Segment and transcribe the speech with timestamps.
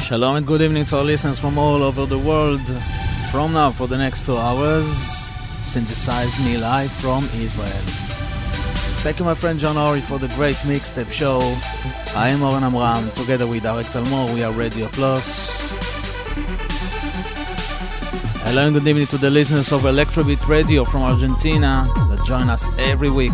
[0.00, 2.66] Shalom and good evening to our listeners from all over the world.
[3.32, 4.86] From now for the next two hours,
[5.64, 8.01] synthesize me live from Israel.
[9.02, 11.40] Thank you, my friend John Ori, for the great mixtape show.
[12.16, 13.10] I am Oren Amram.
[13.16, 15.72] Together with Arik Talmor, we are Radio Plus.
[18.44, 22.68] Hello and good evening to the listeners of Electrobeat Radio from Argentina that join us
[22.78, 23.32] every week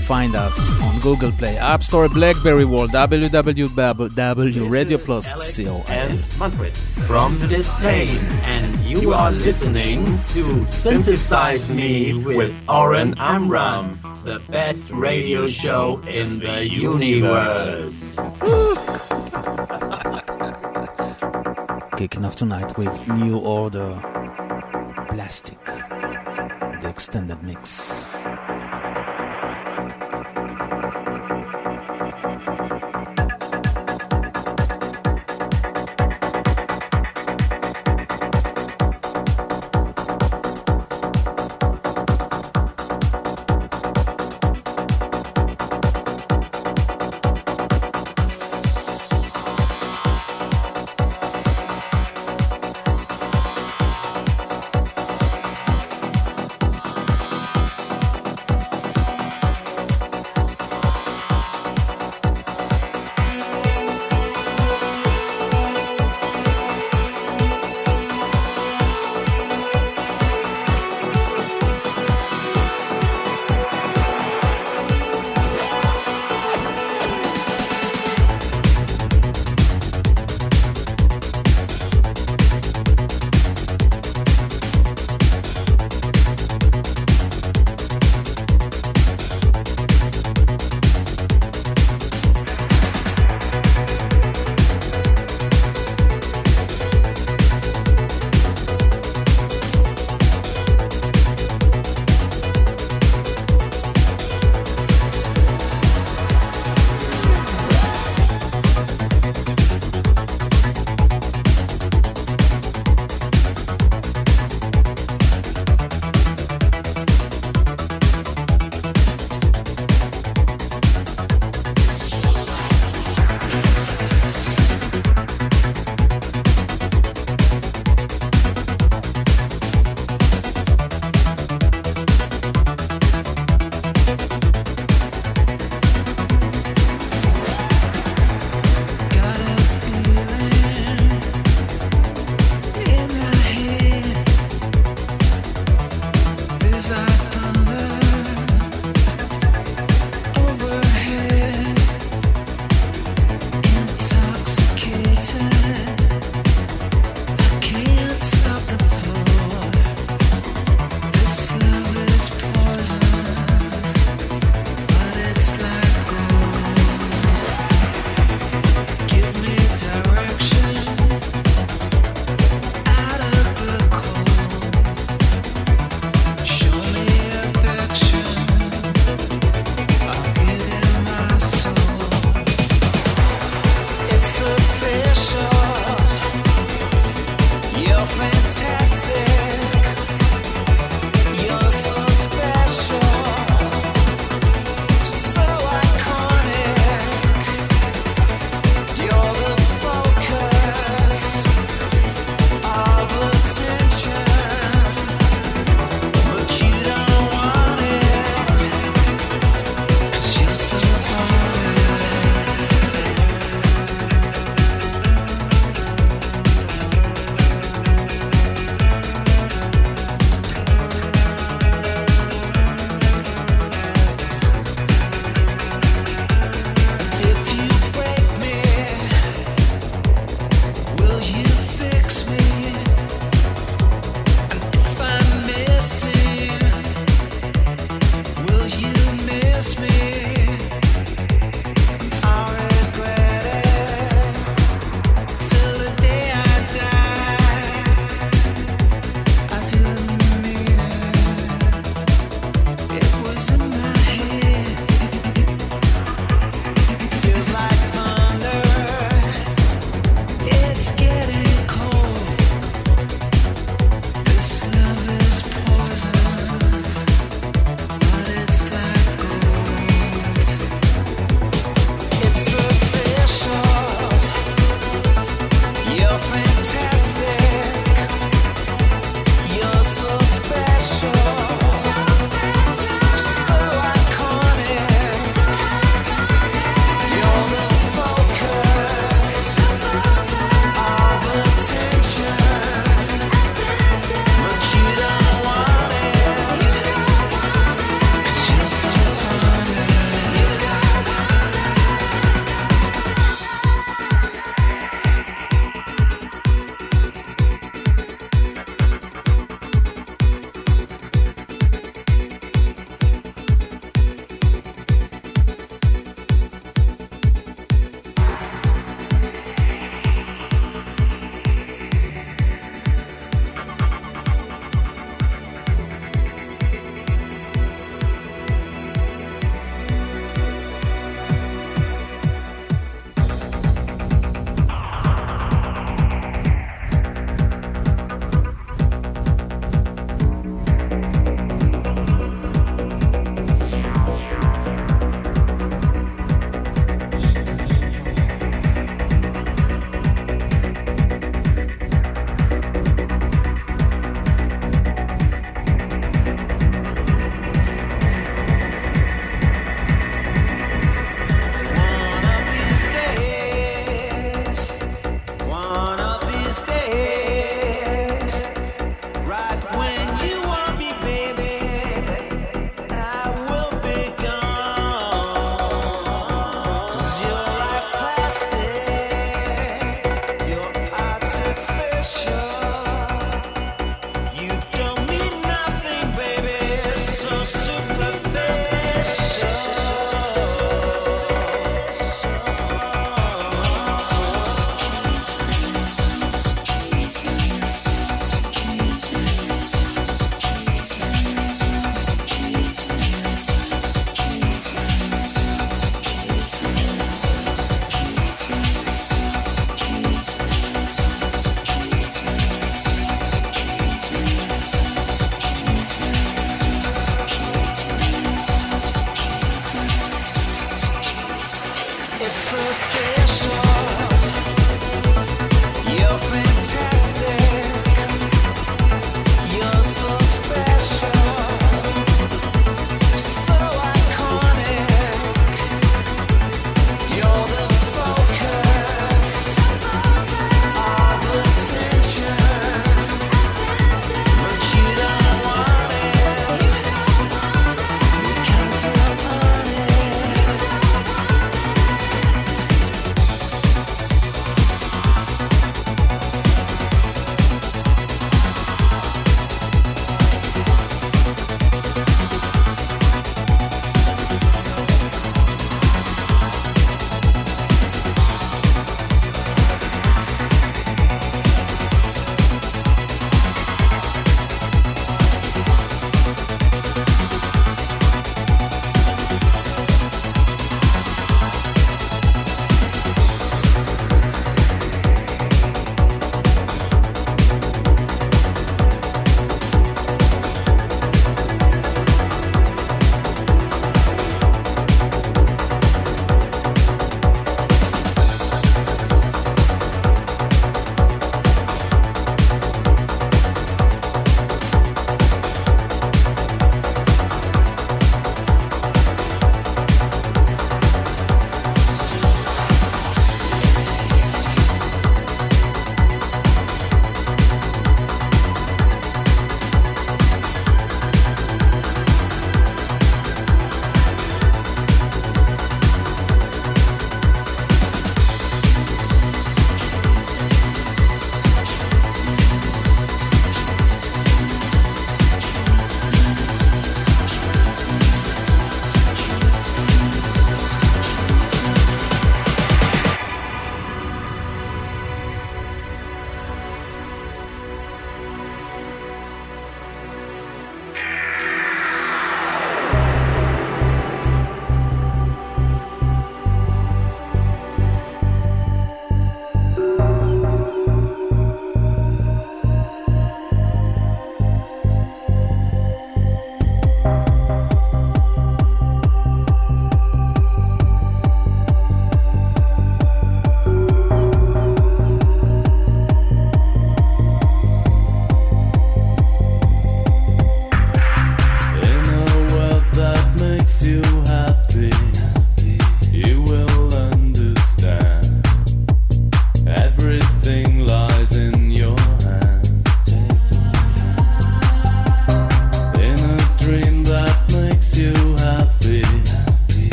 [0.00, 5.84] find us on Google Play, App Store, Blackberry World, www.radioplus.co.
[5.92, 6.76] And Manfred
[7.06, 15.46] from Spain, and you are listening to Synthesize Me with Oren Amram, the best radio
[15.46, 18.18] show in the universe.
[21.96, 23.94] Kicking off tonight with New Order
[25.10, 28.09] Plastic, the extended mix.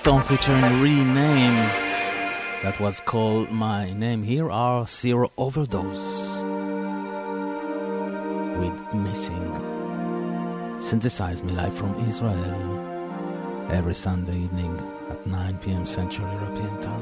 [0.00, 1.68] Stone featuring Rename.
[2.62, 4.22] That was called My Name.
[4.22, 6.42] Here are Sero.Overdose
[8.58, 10.80] with Missing.
[10.80, 14.74] Synthesize me live from Israel every Sunday evening
[15.10, 15.84] at 9 p.m.
[15.84, 16.99] Central European Time.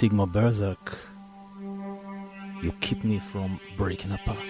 [0.00, 0.96] Apoptygma Berzerk.
[2.62, 4.49] You keep me from breaking apart.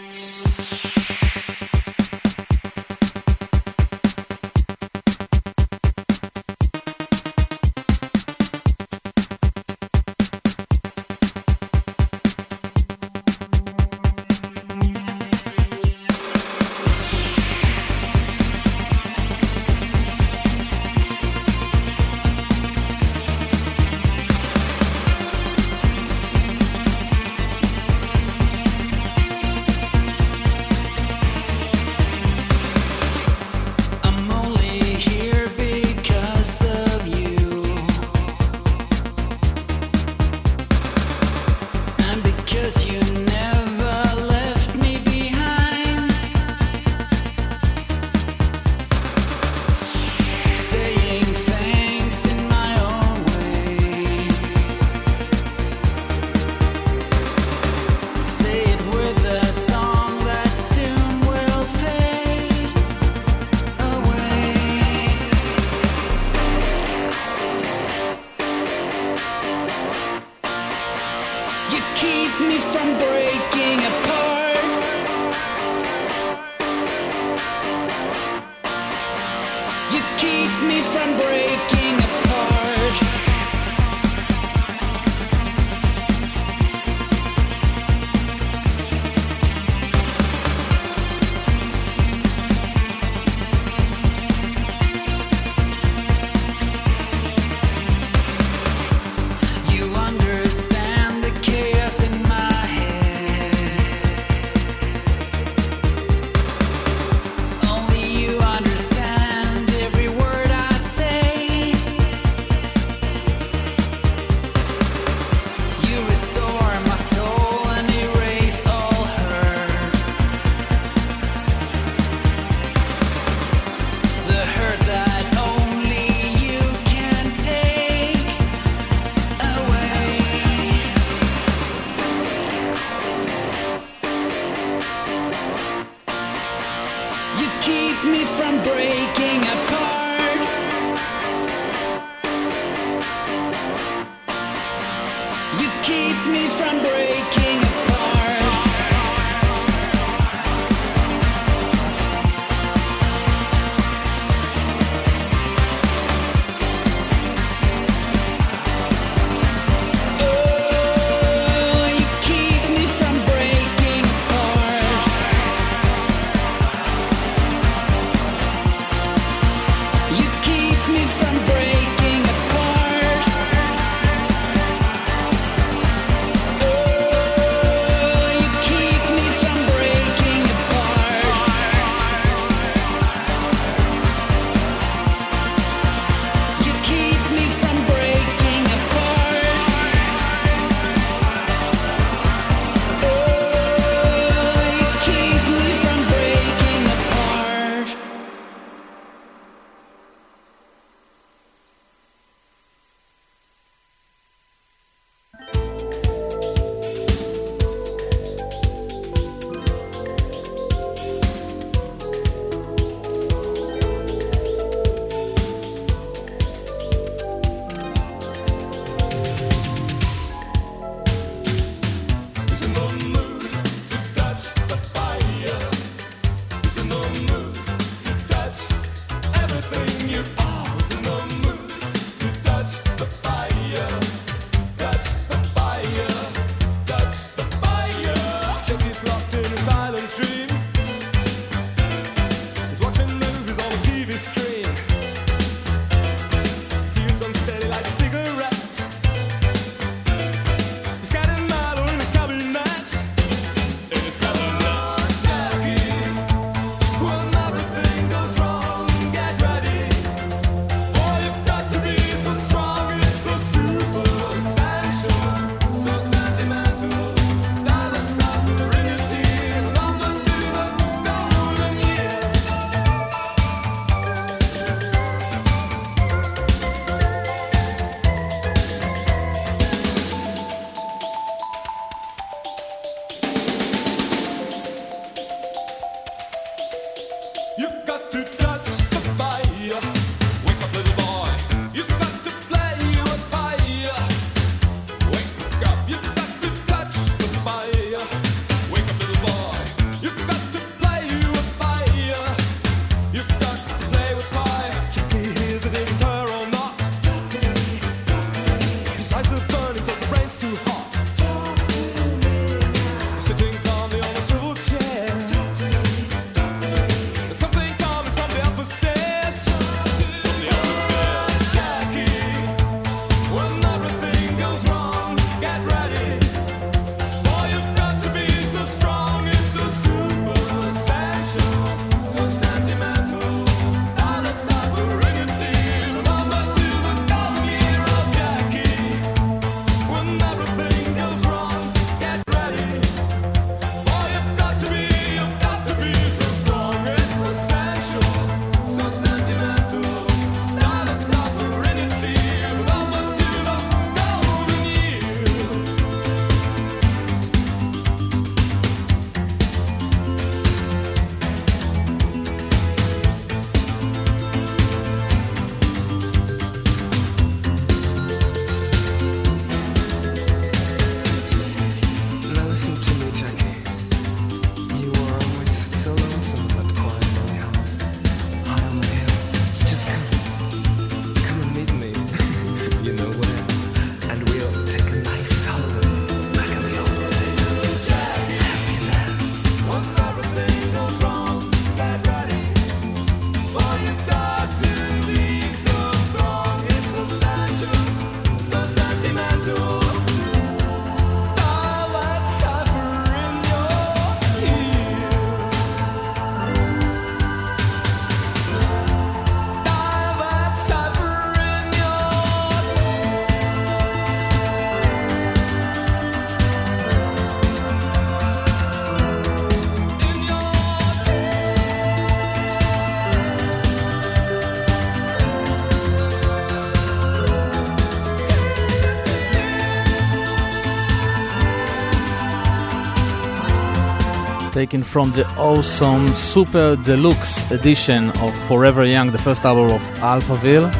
[434.60, 440.70] Taken from the awesome Super Deluxe edition of Forever Young, the first album of Alphaville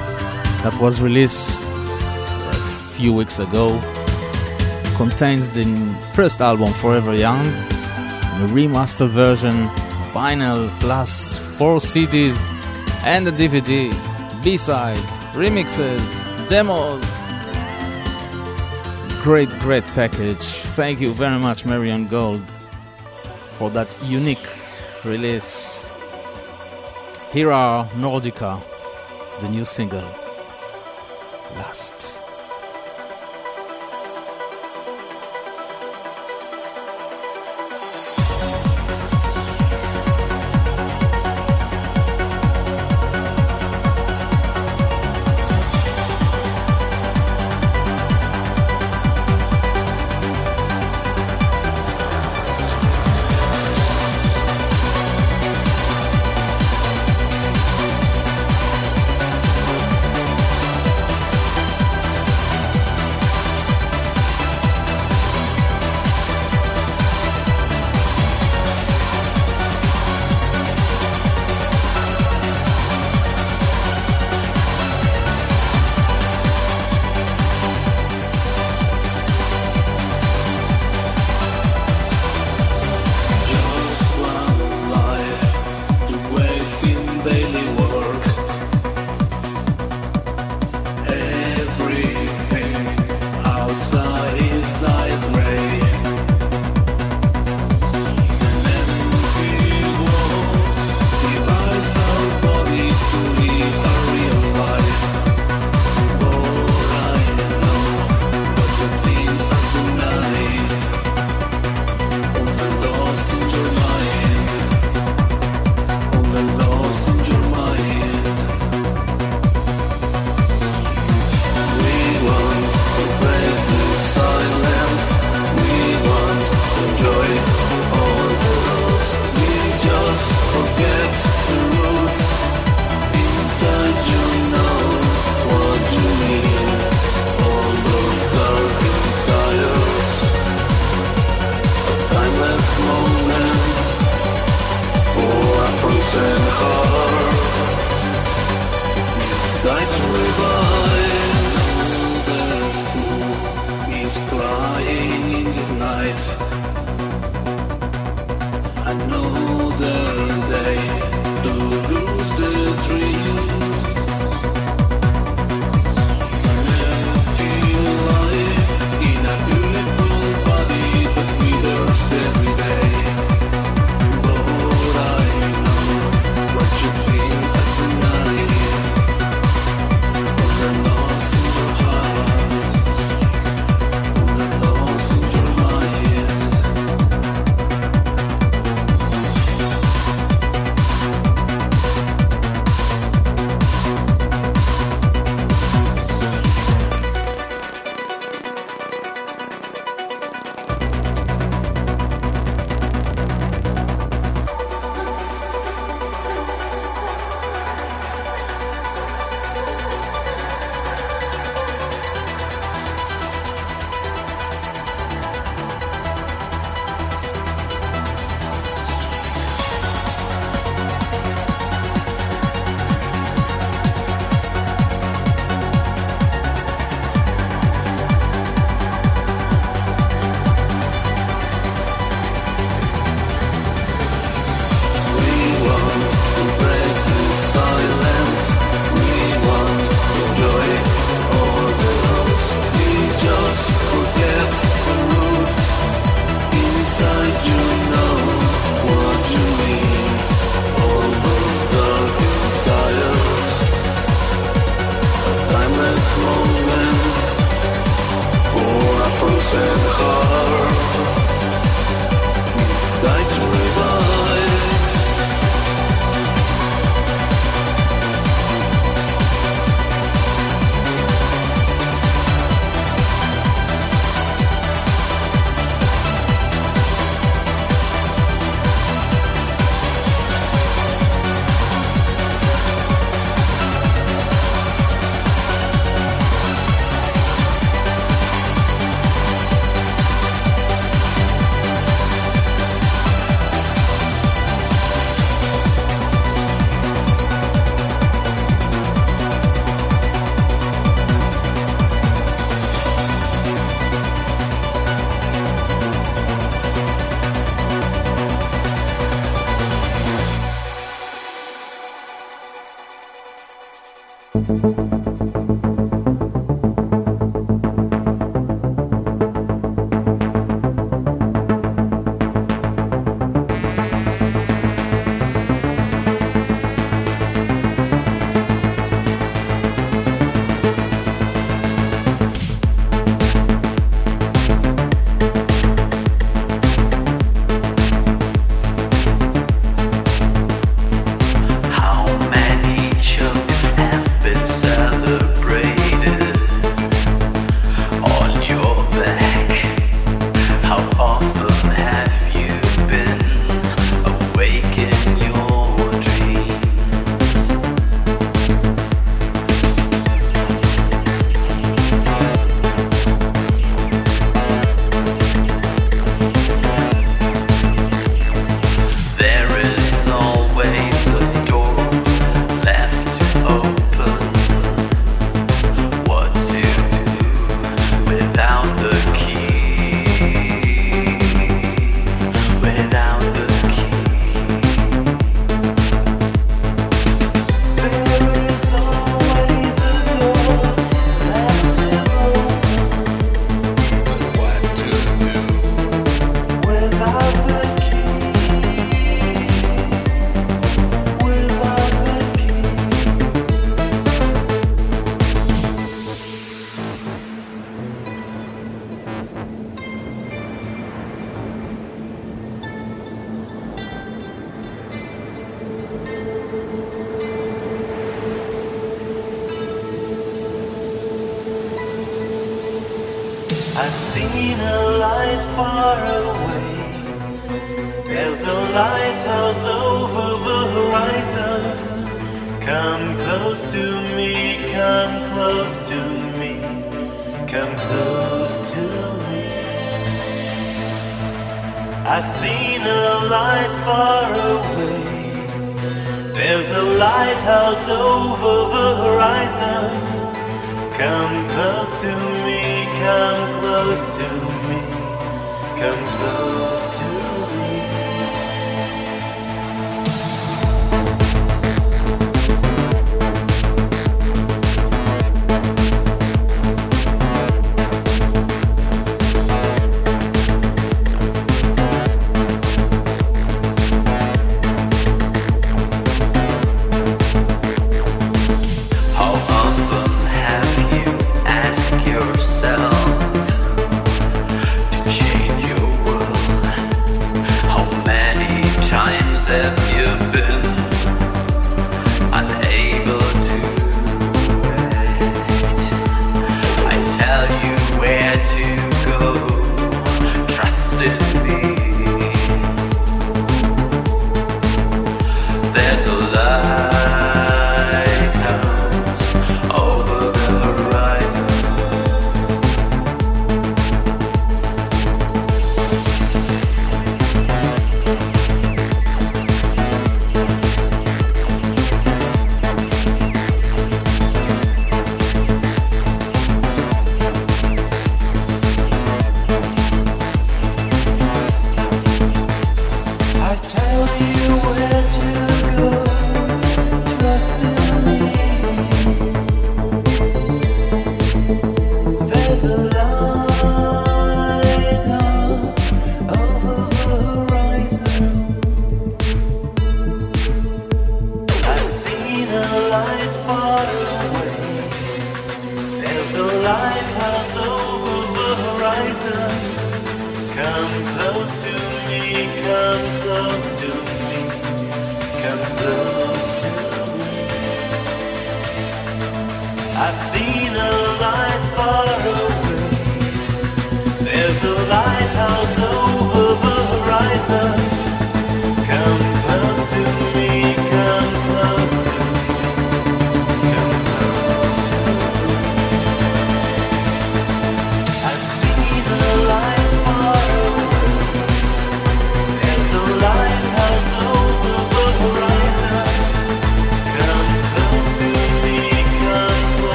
[0.63, 3.81] that was released a few weeks ago.
[4.99, 5.65] Contains the
[6.13, 7.43] first album Forever Young,
[8.41, 9.57] the remastered version,
[10.13, 12.37] vinyl plus four CDs
[13.03, 13.91] and a DVD,
[14.45, 16.05] B-sides, remixes,
[16.51, 17.03] demos.
[19.23, 20.45] Great, great package.
[20.77, 22.60] Thank you very much, Marian Gold
[23.61, 24.49] for that unique
[25.05, 25.93] release.
[27.31, 28.59] Here are Nordika,
[29.43, 30.09] the new single,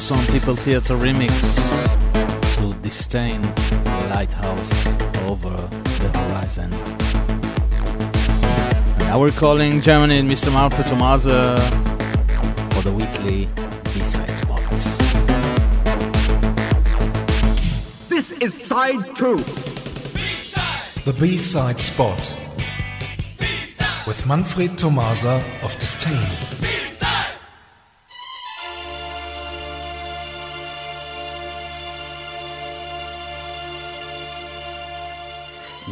[0.00, 1.28] Awesome People Theater remix
[2.56, 3.42] to !distain
[4.08, 4.96] Lighthouse
[5.26, 6.72] over the horizon.
[8.92, 10.50] And now we're calling Germany and Mr.
[10.50, 11.58] Marco Tomasa
[12.70, 13.46] for the weekly
[13.92, 14.96] B-side spots.
[18.08, 19.36] This is side two.
[21.04, 22.40] The B-side spot
[24.06, 26.49] with Manfred Tomasa of !distain.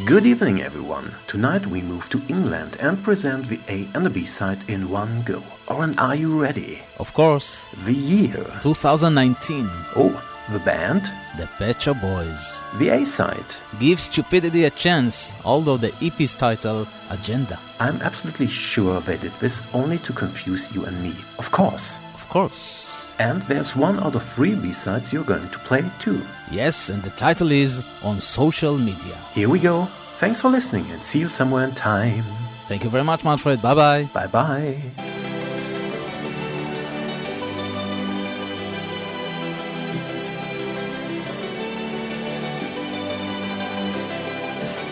[0.08, 1.12] Good evening, everyone.
[1.26, 5.20] Tonight we move to England and present the A and the B side in one
[5.20, 5.42] go.
[5.66, 6.80] Oren, are you ready?
[6.98, 7.60] Of course.
[7.84, 9.68] The year 2019.
[9.96, 10.16] Oh,
[10.50, 11.02] the band?
[11.36, 12.62] The Pet Shop Boys.
[12.78, 13.44] The A side?
[13.78, 17.58] Give Stupidity a Chance, although the EP's title, Agenda.
[17.78, 21.12] I'm absolutely sure they did this only to confuse you and me.
[21.38, 22.00] Of course.
[22.14, 23.12] Of course.
[23.18, 26.22] And there's one out of three B sides you're going to play too.
[26.50, 29.16] Yes, and the title is On Social Media.
[29.34, 29.86] Here we go.
[30.18, 32.24] Thanks for listening and see you somewhere in time.
[32.66, 33.62] Thank you very much, Manfred.
[33.62, 34.02] Bye bye.
[34.12, 34.76] Bye bye.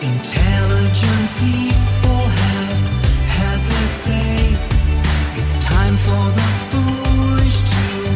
[0.01, 2.79] Intelligent people have
[3.35, 4.55] had their say.
[5.41, 8.06] It's time for the foolish to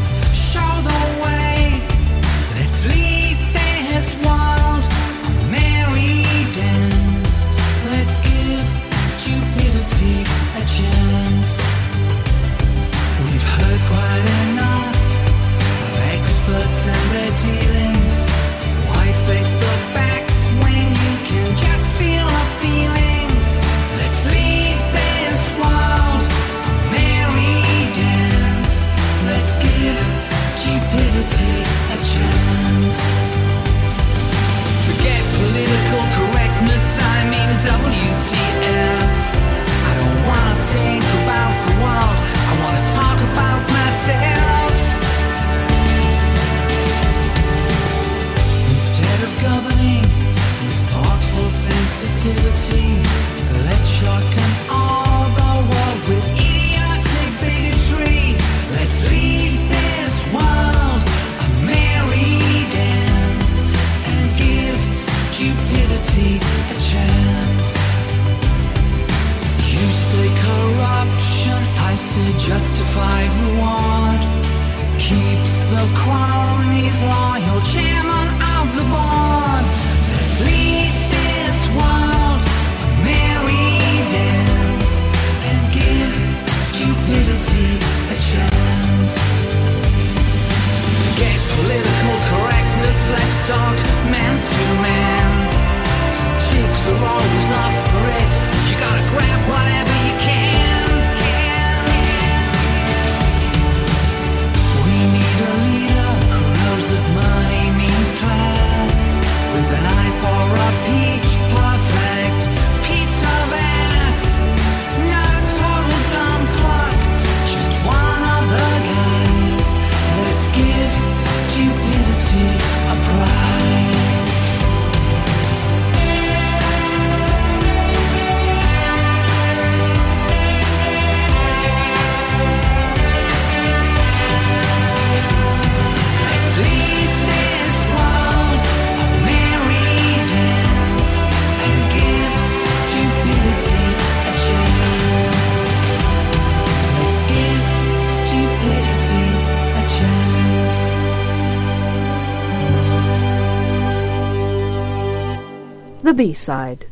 [156.21, 156.85] B-side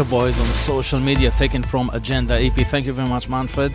[0.00, 2.54] Nature Boys on social media, taken from Agenda EP.
[2.54, 3.74] Thank you very much, Manfred,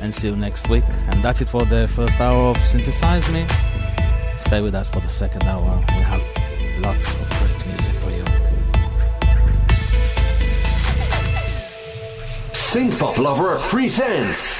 [0.00, 0.84] and see you next week.
[1.08, 3.46] And that's it for the first hour of Synthesize Me.
[4.38, 5.84] Stay with us for the second hour.
[5.88, 6.22] We have
[6.80, 8.24] lots of great music for you.
[12.54, 14.57] Synth Pop Lover presents.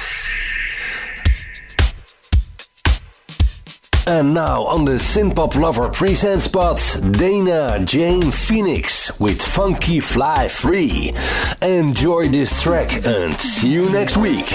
[4.09, 6.81] And now on the Synth Pop Lover present spot,
[7.11, 11.13] Dana Jean Phoenix with Funky Fly Free.
[11.61, 14.47] Enjoy this track and see you next week.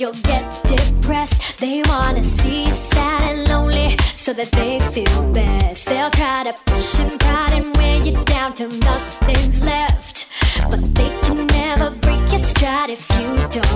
[0.00, 1.58] you'll get depressed.
[1.58, 5.86] They wanna see you sad and lonely so that they feel best.
[5.86, 10.28] They'll try to push and prod and wear you down till nothing's left.
[10.70, 13.67] But they can never break your stride if you don't.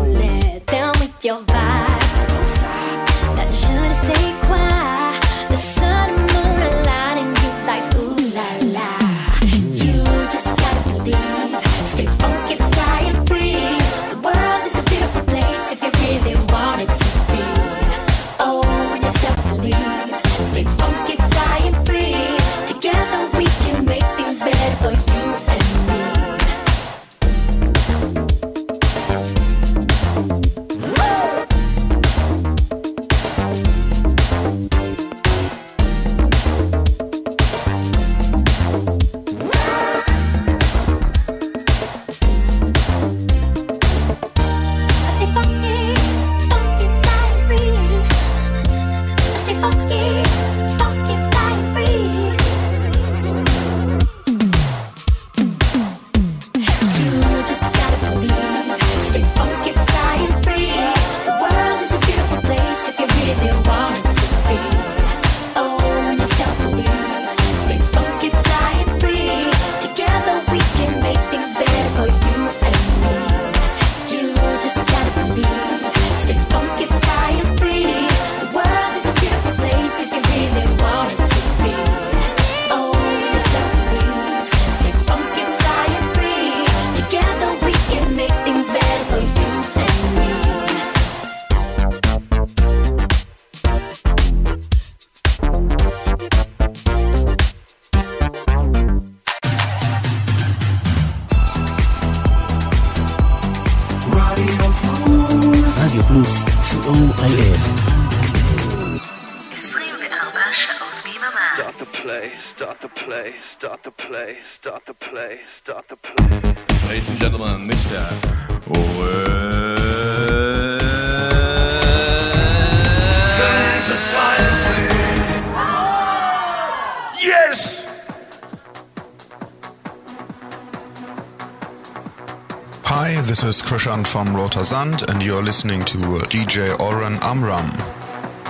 [133.83, 137.69] From Rotersand, and you're listening to DJ Oren Amram.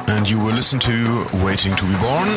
[0.06, 2.28] And you will listen to Waiting to be Born.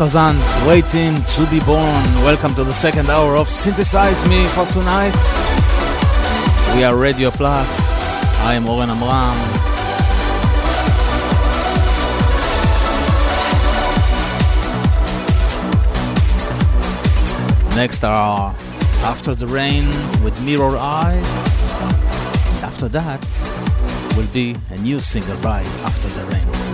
[0.00, 2.02] Waiting to be born.
[2.24, 5.12] Welcome to the second hour of Synthesize Me for tonight.
[6.74, 8.00] We are Radio Plus.
[8.40, 9.36] I am Oren Amram.
[17.76, 18.54] Next are
[19.04, 19.84] After the Rain
[20.24, 21.82] with Mirror Eyes.
[21.82, 23.20] And after that
[24.16, 26.69] will be a new single by After the Rain.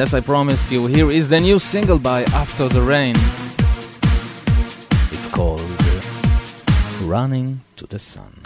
[0.00, 3.14] And as I promised you, here is the new single by After the Rain.
[5.12, 8.39] It's called uh, Running to the Sun.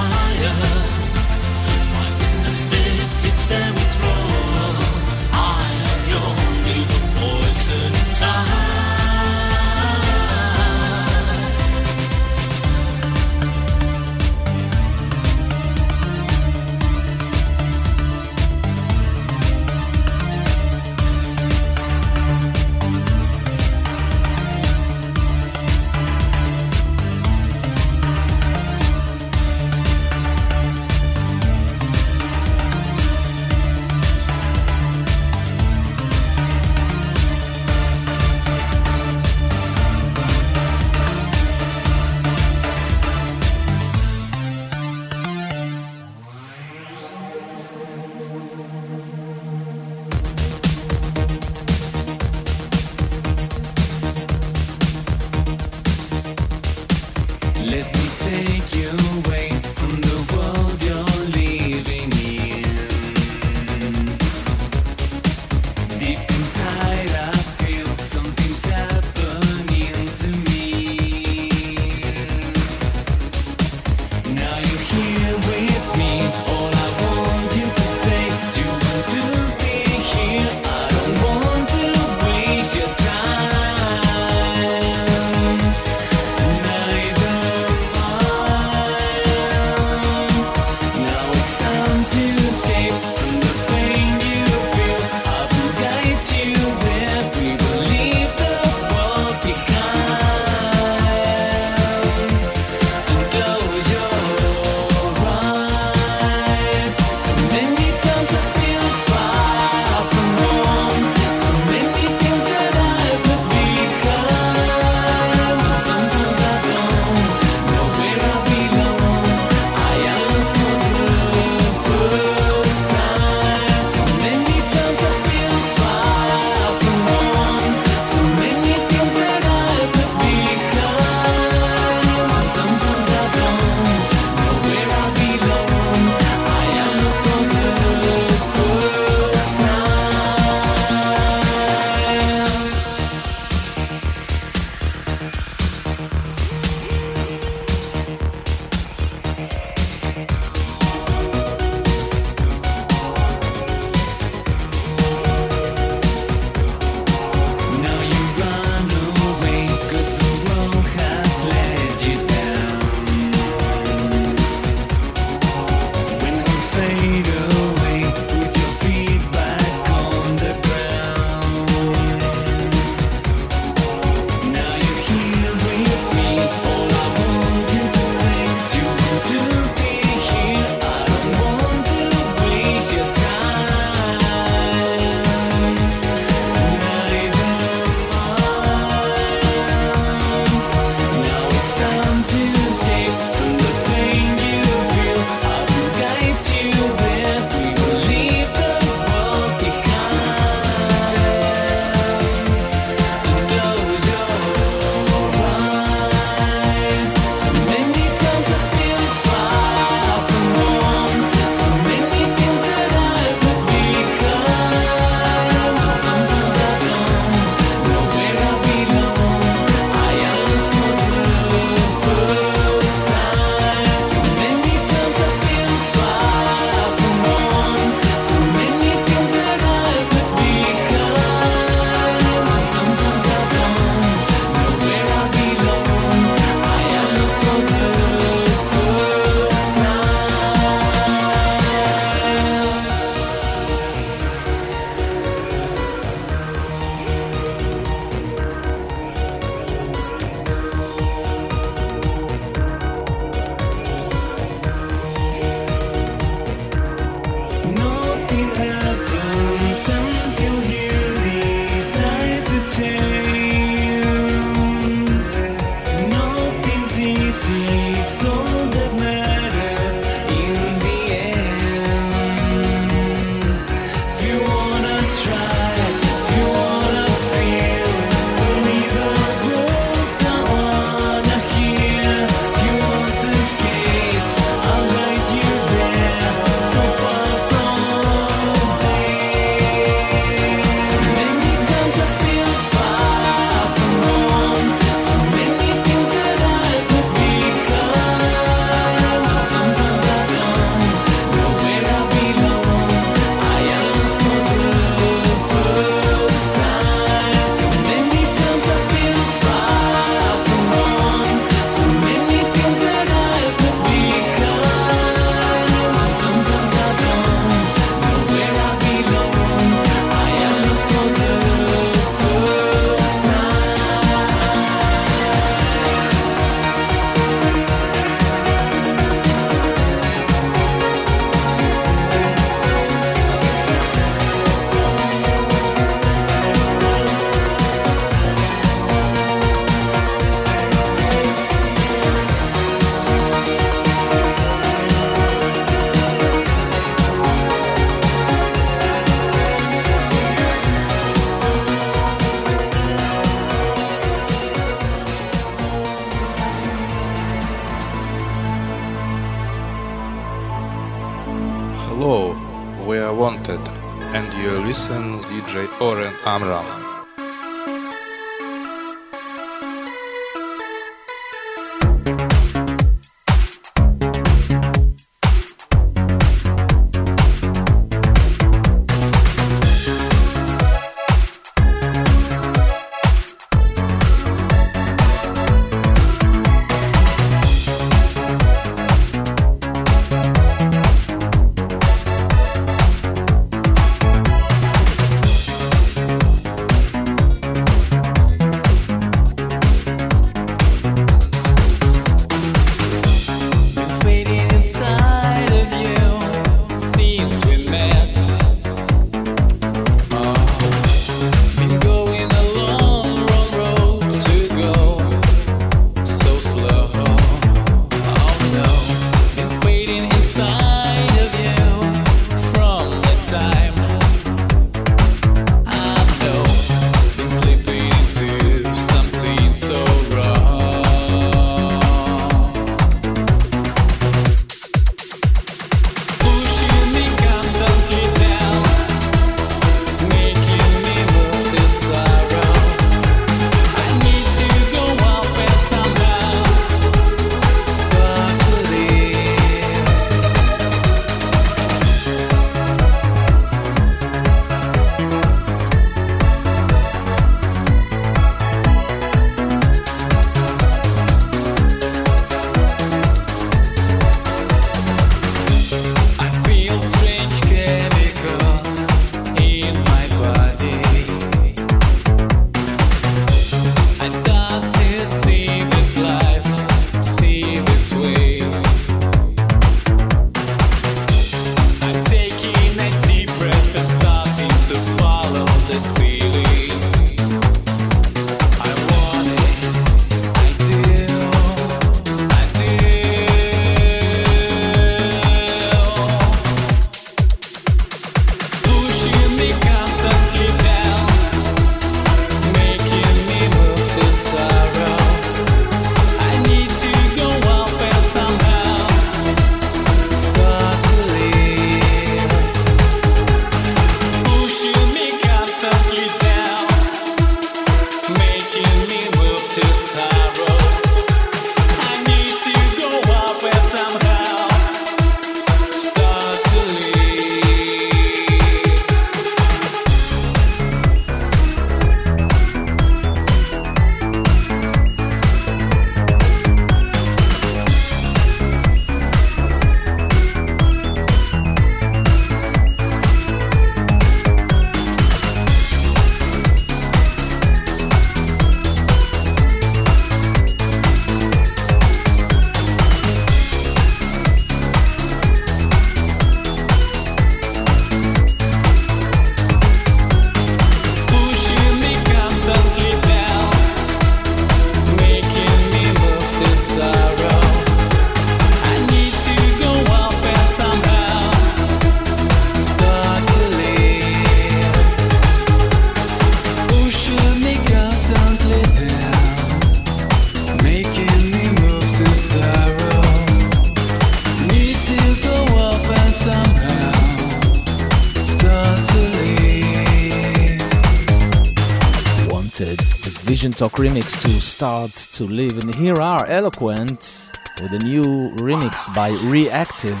[593.62, 595.56] Talk remix to Start to Live.
[595.56, 597.30] And here are Eloquent
[597.62, 598.02] with a new
[598.38, 600.00] remix by Reactive.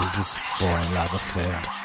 [0.00, 1.83] This is Foreign Love Affair.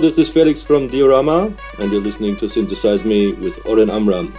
[0.00, 4.32] This is Felix from Diorama, and you're listening to Synthesize Me with Oren Amram.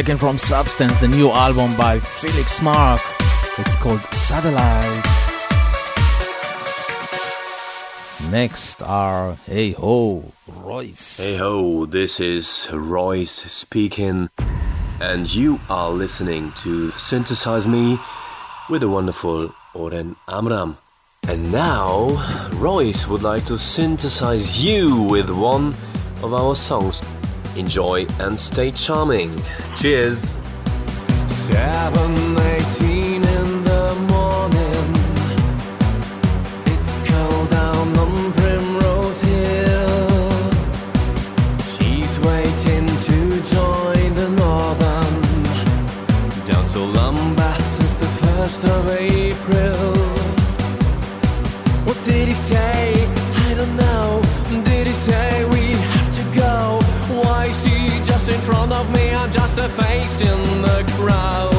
[0.00, 3.02] taken from Substance, the new album by Felix Marc.
[3.58, 5.50] It's called Satellites.
[8.30, 11.18] Next are Hey Ho, Royce.
[11.18, 14.30] Hey Ho, this is Royce speaking,
[15.02, 17.98] and you are listening to Synthesize Me
[18.70, 20.78] with the wonderful Oren Amram.
[21.28, 22.08] And now,
[22.54, 25.74] Royce would like to synthesize you with one
[26.22, 27.02] of our songs.
[27.56, 29.40] Enjoy and stay charming.
[29.76, 30.36] Cheers.
[31.28, 32.34] Seven,
[59.62, 61.49] A face in the crowd.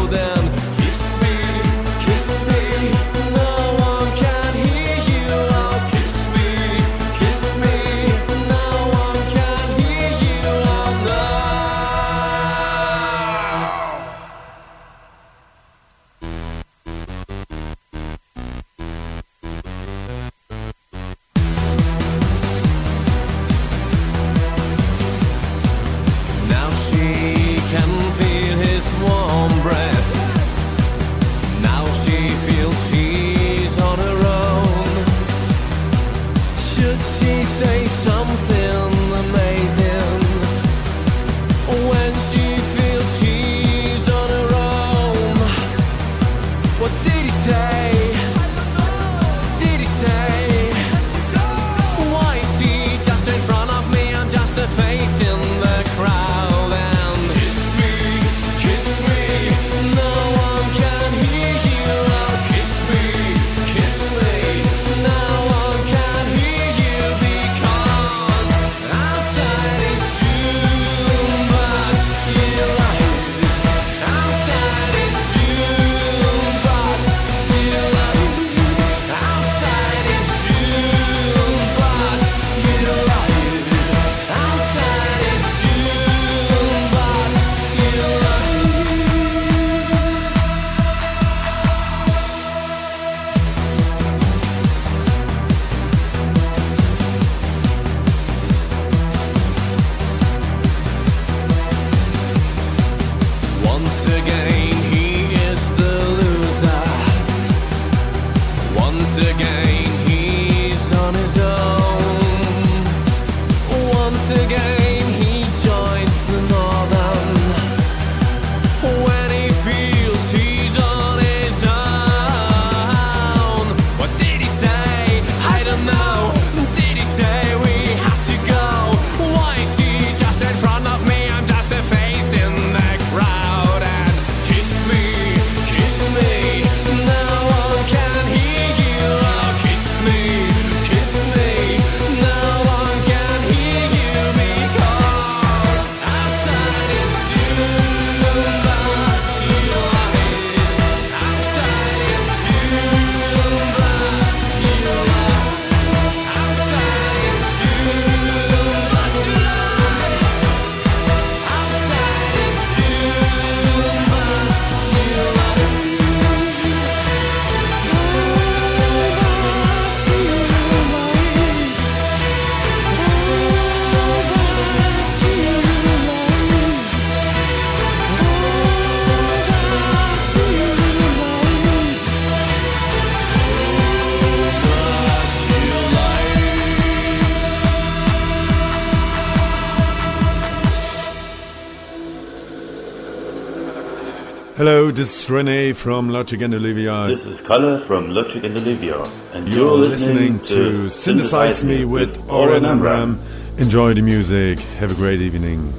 [194.62, 197.08] Hello, this is Rene from Logic and Olivia.
[197.08, 199.02] This is Kalle from Logic and Olivia.
[199.34, 203.20] And you're, you're listening, listening, to Synthesize, Synthesize Me with Oren Amram.
[203.58, 204.60] Enjoy the music.
[204.78, 205.74] Have a great evening.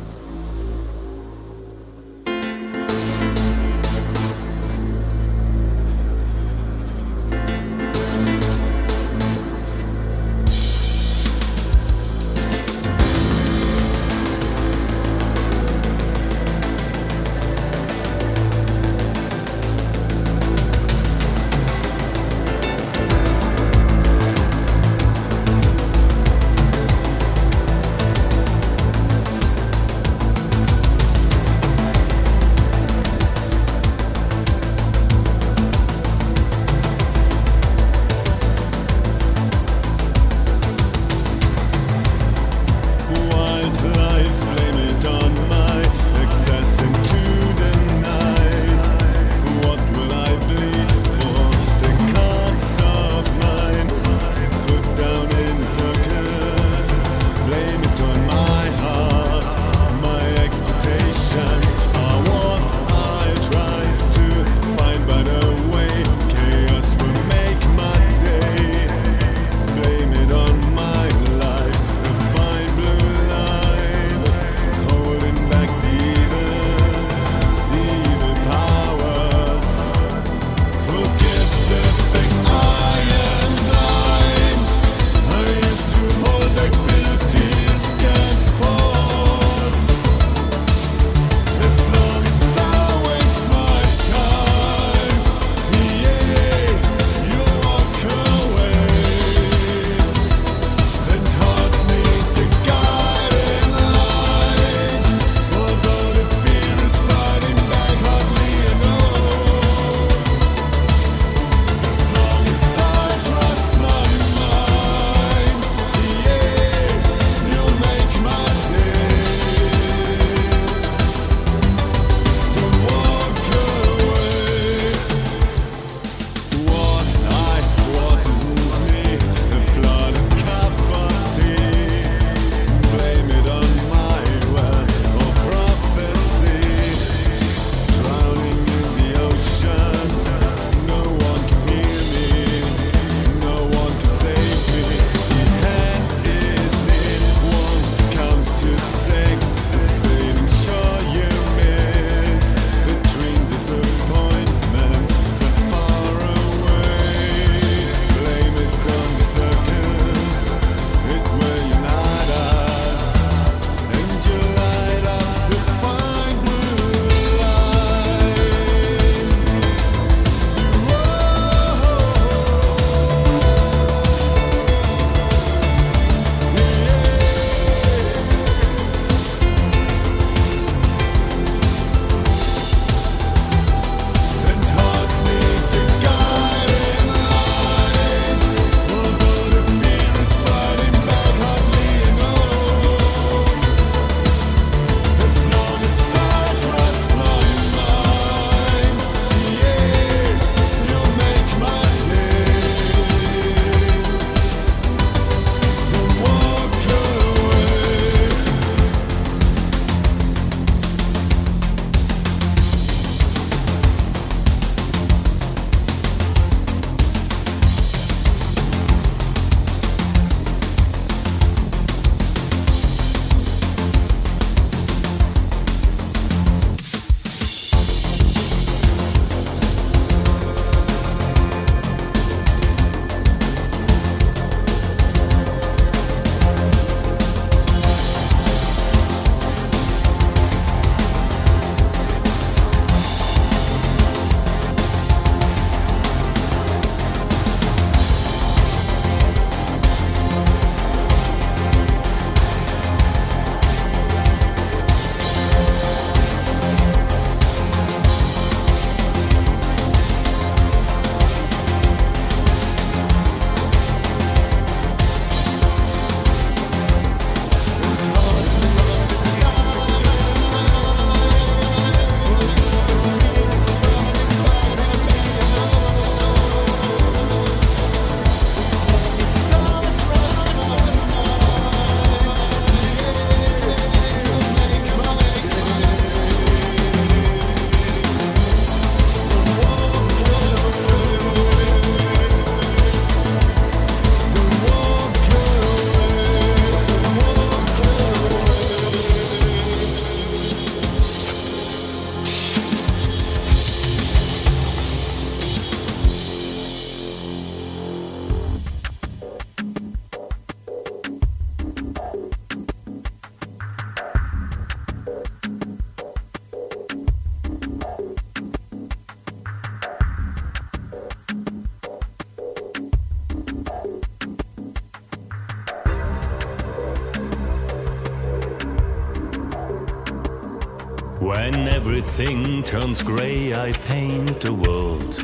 [332.12, 335.14] Everything turns grey, I paint the world.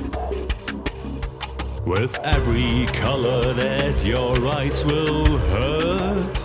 [1.87, 6.39] With every color that your eyes will hurt,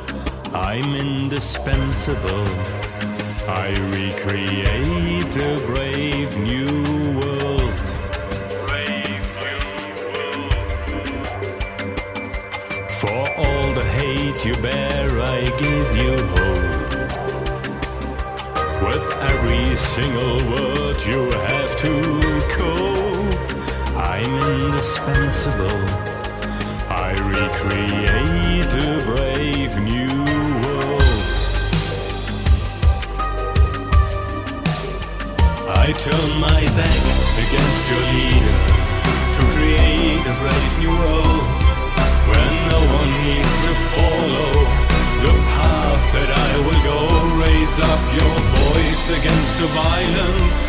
[0.54, 2.48] I'm indispensable.
[3.48, 6.68] I recreate a brave new
[7.22, 7.76] world.
[8.68, 9.64] Brave new
[10.12, 10.54] world.
[13.00, 16.43] For all the hate you bear, I give you hope.
[19.94, 21.92] Single word you have to
[22.58, 25.82] cope, I'm indispensable.
[26.90, 30.10] I recreate a brave new
[30.64, 31.04] world.
[35.78, 37.04] I turn my back
[37.44, 38.58] against your leader
[39.36, 41.46] to create a brave new world
[42.30, 44.50] where no one needs to follow
[45.22, 45.73] the path
[46.14, 47.00] that I will go.
[47.44, 50.60] Raise up your voice against the violence,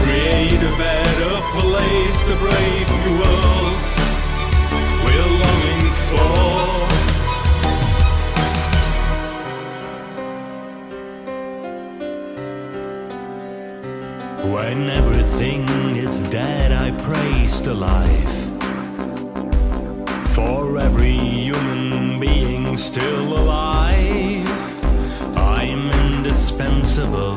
[0.00, 3.76] create a better place, the brave new world
[5.04, 6.56] we're longing for.
[14.54, 15.62] When everything
[15.96, 18.36] is dead, I praise the life.
[20.34, 24.45] For every human being still alive,
[26.46, 27.36] indispensable.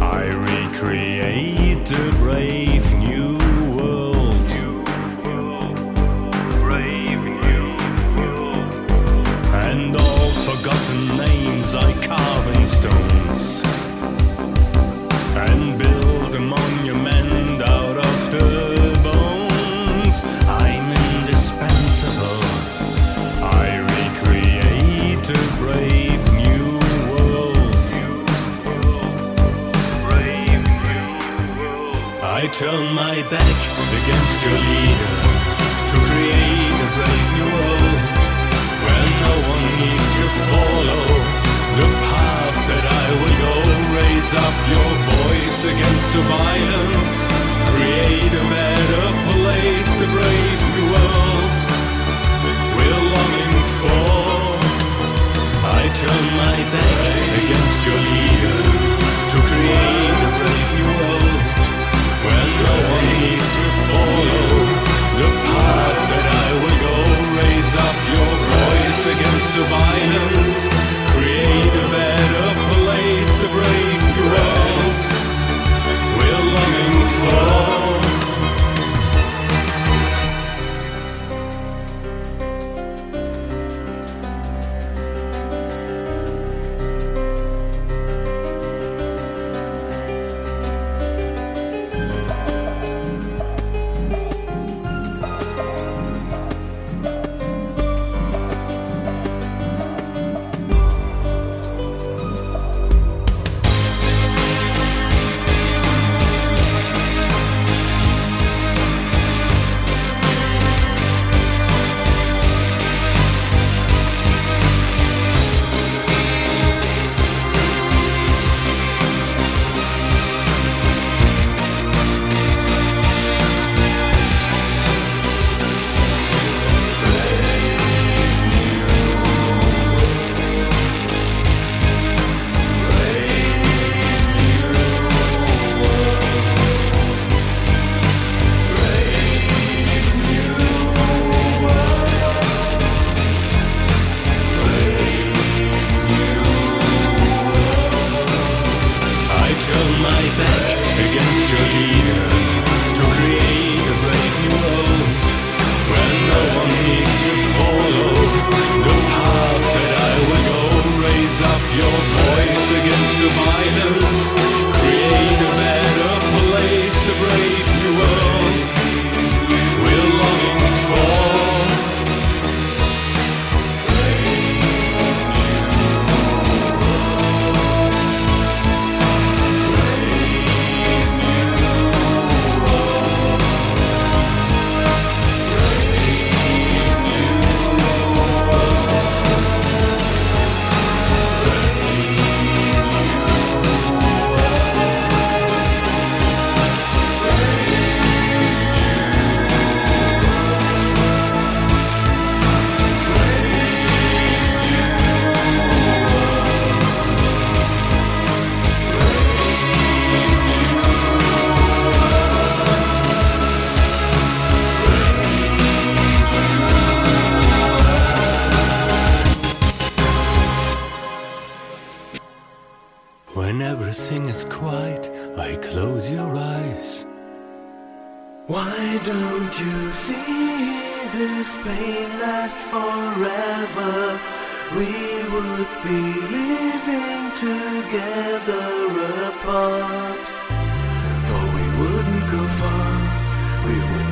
[0.00, 2.97] I recreate a brave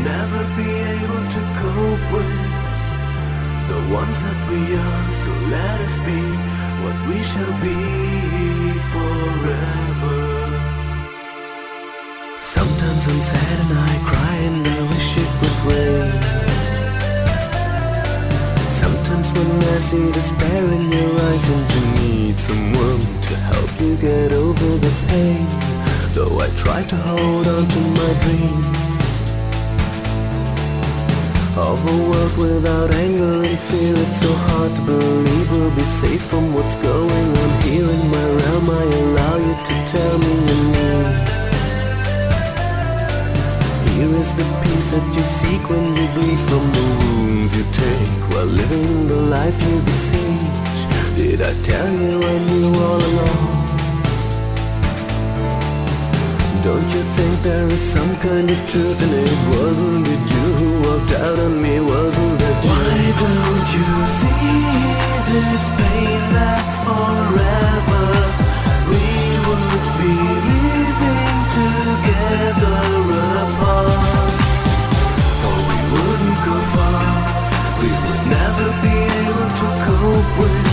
[0.07, 0.71] never be
[1.03, 2.43] able to cope with
[3.71, 5.07] the ones that we are.
[5.23, 6.23] So let us be
[6.83, 7.81] what we shall be
[8.93, 10.19] forever.
[12.39, 16.13] Sometimes I'm sad and I cry and I wish it would rain.
[18.83, 23.97] Sometimes when I see despair in your eyes and you need someone to help you
[23.97, 25.47] get over the pain.
[26.15, 28.86] Though I try to hold on to my dreams
[31.59, 33.95] of a world without anger and fear.
[33.97, 38.27] It's so hard to believe we'll be safe from what's going on here in my
[38.39, 38.69] realm.
[38.69, 41.17] I allow you to tell me you need.
[43.97, 48.21] Here is the peace that you seek when you bleed from the wounds you take
[48.31, 50.81] while living the life you besiege.
[51.17, 53.57] Did I tell you I knew all along?
[56.63, 59.33] Don't you think there is some kind of truth in it?
[59.57, 60.56] Wasn't it you
[60.87, 61.81] walked out on me?
[61.81, 62.53] Wasn't you?
[62.67, 63.91] Why don't you
[64.21, 64.63] see
[65.31, 68.07] this pain lasts forever?
[68.91, 69.07] We
[69.47, 70.15] would be
[70.53, 72.81] living together
[73.45, 74.31] apart.
[75.43, 77.07] For we wouldn't go far.
[77.83, 78.97] We would never be
[79.27, 80.67] able to cope with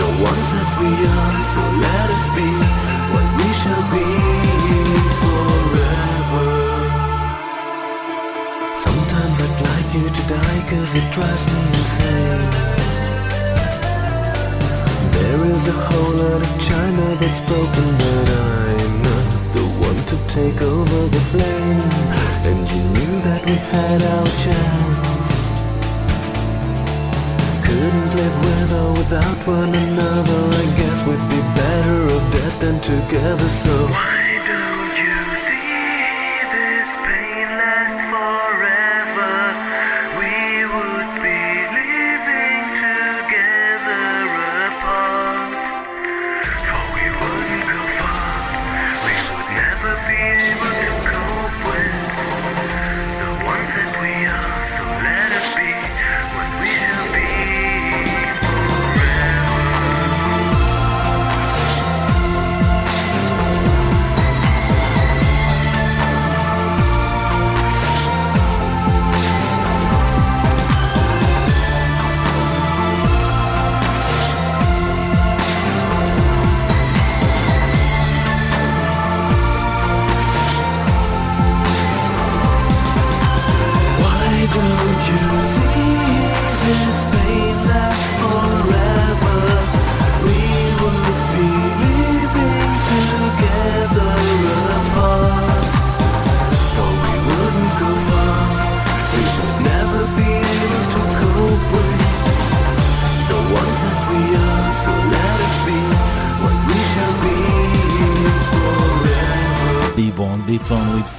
[0.00, 0.90] the ones that we
[1.20, 1.38] are.
[1.52, 2.48] So let us be
[3.12, 4.49] what we shall be
[9.92, 12.50] You to die cause it drives me insane.
[15.10, 20.16] There is a whole lot of China that's broken, but I'm not the one to
[20.28, 21.90] take over the blame.
[22.46, 25.30] And you knew that we had our chance.
[27.66, 30.40] Couldn't live with or without one another.
[30.62, 33.48] I guess we'd be better off dead than together.
[33.48, 34.19] So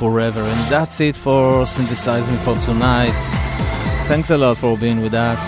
[0.01, 0.41] Forever.
[0.41, 3.13] And that's it for Synthesizing for tonight.
[4.07, 5.41] Thanks a lot for being with us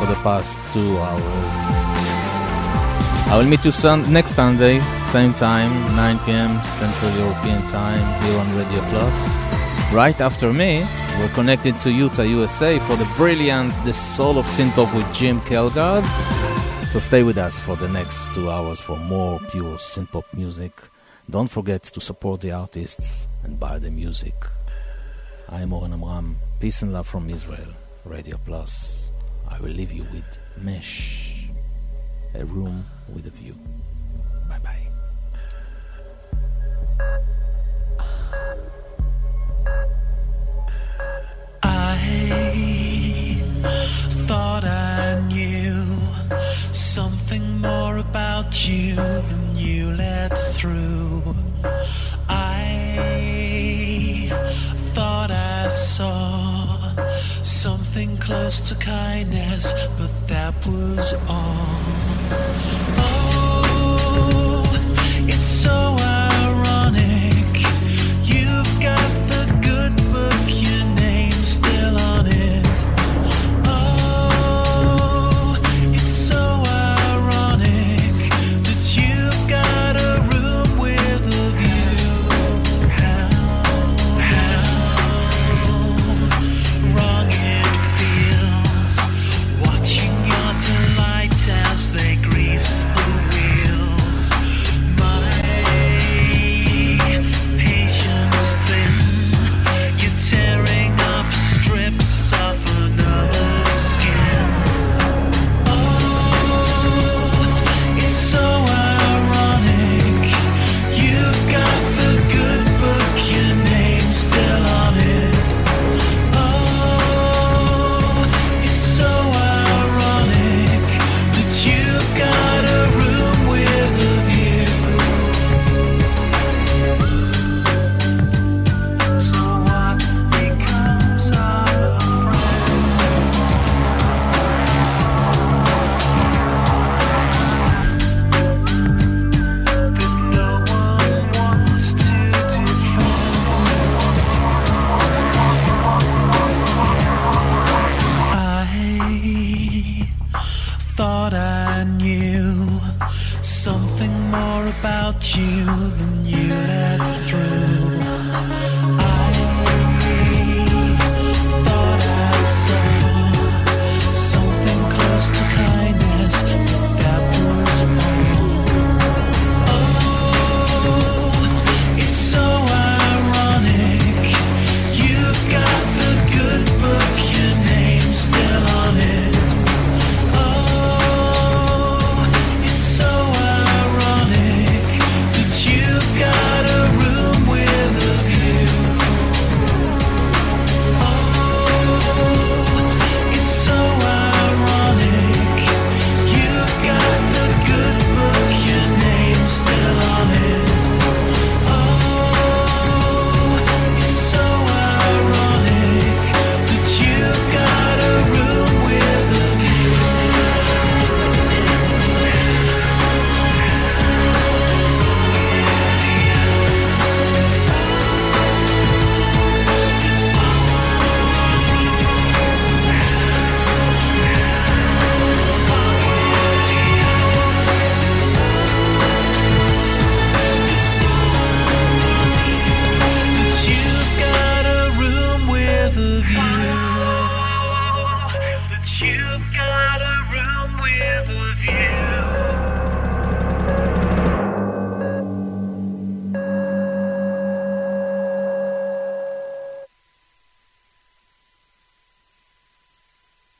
[0.00, 1.54] for the past two hours.
[3.30, 6.60] I will meet you sun- next Sunday, same time, 9 p.m.
[6.64, 9.16] Central European Time, here on Radio Plus.
[9.92, 10.84] Right after me,
[11.20, 16.04] we're connected to Utah, USA for the brilliant The Soul of Synthpop with Jim Kelgard.
[16.88, 20.72] So stay with us for the next two hours for more pure synthpop music.
[21.30, 24.34] Don't forget to support the artists and buy the music.
[25.48, 26.38] I'm Oren Amram.
[26.60, 27.72] Peace and love from Israel.
[28.04, 29.10] Radio Plus.
[29.48, 31.48] I will leave you with Mesh.
[32.34, 33.56] A room with a view.
[34.48, 34.86] Bye bye.
[41.62, 43.42] I
[44.28, 45.84] thought I knew
[46.72, 51.03] something more about you than you let through.
[58.24, 61.66] Close to kindness, but that was all.
[62.98, 64.62] Oh,
[65.28, 65.94] it's so